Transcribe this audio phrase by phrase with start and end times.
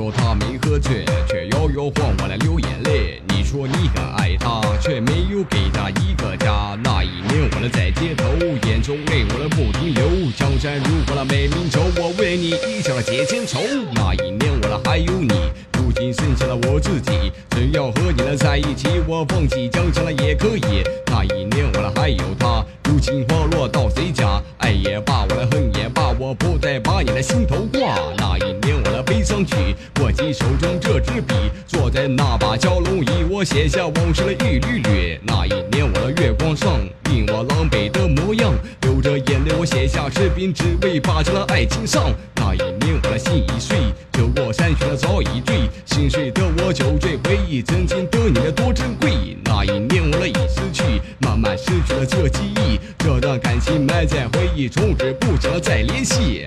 [0.00, 3.20] 说他没喝醉却摇摇晃晃的流眼泪。
[3.28, 6.74] 你说你很爱他，却没有给他一个家。
[6.82, 8.24] 那一年我在街头，
[8.66, 10.08] 眼中泪我不停流。
[10.34, 13.60] 江山如画了美名愁，我为你一笑了解千愁。
[13.94, 15.34] 那一年我还有你，
[15.74, 17.30] 如今剩下了我自己。
[17.50, 20.82] 只要和你在一起，我放弃江山了也可以。
[21.08, 24.42] 那一年我还有他，如今花落到谁家？
[24.56, 27.98] 爱也罢，我恨也罢，我不再把你的心头挂。
[28.16, 28.49] 那一
[30.00, 31.34] 握起手中这支笔，
[31.66, 35.18] 坐在那把蛟龙椅，我写下往事的一缕缕。
[35.22, 36.78] 那一年我的月光上，
[37.10, 42.12] 印我狼狈的模样，流着眼泪我写下诗篇，只为把这爱情上。
[42.36, 43.78] 那一年我的心已碎，
[44.12, 49.38] 走过山泉的早已醉，心碎的我酒醉回忆曾经的你的多珍贵。
[49.44, 56.46] 那一年我已失去，慢慢失去了这记忆，这段感情埋在回忆，从此不想再联系。